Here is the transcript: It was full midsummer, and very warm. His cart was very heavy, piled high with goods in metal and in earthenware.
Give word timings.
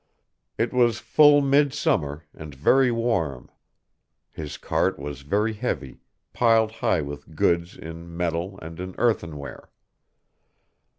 It 0.57 0.73
was 0.73 0.97
full 0.97 1.41
midsummer, 1.41 2.23
and 2.33 2.55
very 2.55 2.89
warm. 2.89 3.51
His 4.31 4.57
cart 4.57 4.97
was 4.97 5.21
very 5.21 5.53
heavy, 5.53 5.99
piled 6.33 6.71
high 6.71 7.01
with 7.01 7.35
goods 7.35 7.77
in 7.77 8.17
metal 8.17 8.57
and 8.63 8.79
in 8.79 8.95
earthenware. 8.97 9.69